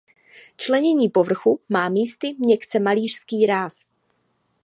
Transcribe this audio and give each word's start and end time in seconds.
Členění 0.57 1.09
povrchu 1.09 1.59
má 1.69 1.89
místy 1.89 2.35
měkce 2.39 2.79
malířský 2.79 3.45
ráz. 3.45 3.85